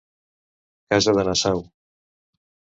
Casa 0.95 1.15
de 1.19 1.27
Nassau. 1.29 1.63